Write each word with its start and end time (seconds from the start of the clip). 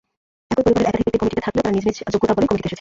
একই 0.53 0.63
পরিবারের 0.67 0.89
একাধিক 0.95 1.05
ব্যক্তি 1.11 1.21
কমিটিতে 1.21 1.45
থাকলেও 1.45 1.63
তাঁরা 1.65 1.73
নিজ 1.75 1.83
নিজ 1.87 1.97
যোগ্যতাবলেই 2.13 2.47
কমিটিতে 2.47 2.61
এসেছেন। 2.61 2.69